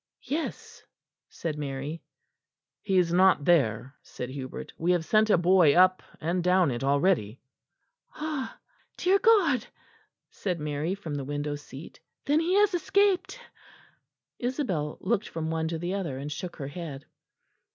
"Yes," 0.25 0.81
said 1.29 1.59
Mary. 1.59 2.01
"He 2.81 2.97
is 2.97 3.13
not 3.13 3.45
there," 3.45 3.93
said 4.01 4.29
Hubert; 4.31 4.73
"we 4.75 4.93
have 4.93 5.05
sent 5.05 5.29
a 5.29 5.37
boy 5.37 5.75
up 5.75 6.01
and 6.19 6.43
down 6.43 6.71
it 6.71 6.83
already." 6.83 7.39
"Ah! 8.15 8.57
dear 8.97 9.19
God!" 9.19 9.67
said 10.31 10.59
Mary 10.59 10.95
from 10.95 11.13
the 11.13 11.23
window 11.23 11.53
seat, 11.53 11.99
"then 12.25 12.39
he 12.39 12.55
has 12.55 12.73
escaped." 12.73 13.39
Isabel 14.39 14.97
looked 15.01 15.29
from 15.29 15.51
one 15.51 15.67
to 15.67 15.77
the 15.77 15.93
other 15.93 16.17
and 16.17 16.31
shook 16.31 16.55
her 16.55 16.67
head. 16.69 17.05